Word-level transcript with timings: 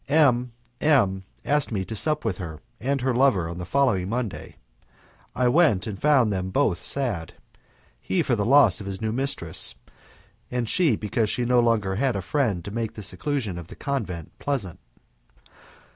M 0.09 0.51
M 0.81 1.25
asked 1.45 1.71
me 1.71 1.85
to 1.85 1.95
sup 1.95 2.25
with 2.25 2.39
her 2.39 2.59
and 2.79 3.01
her 3.01 3.13
lover 3.13 3.47
on 3.47 3.59
the 3.59 3.67
following 3.67 4.09
Monday. 4.09 4.55
I 5.35 5.47
went 5.47 5.85
and 5.85 6.01
found 6.01 6.33
them 6.33 6.49
both 6.49 6.81
sad 6.81 7.35
he 7.99 8.23
for 8.23 8.35
the 8.35 8.43
loss 8.43 8.81
of 8.81 8.87
his 8.87 8.99
new 8.99 9.11
mistress, 9.11 9.75
and 10.49 10.67
she 10.67 10.95
because 10.95 11.29
she 11.29 11.43
had 11.43 11.49
no 11.49 11.59
longer 11.59 11.93
a 11.93 12.21
friend 12.23 12.65
to 12.65 12.71
make 12.71 12.95
the 12.95 13.03
seclusion 13.03 13.59
of 13.59 13.67
the 13.67 13.75
convent 13.75 14.31
pleasant. 14.39 14.79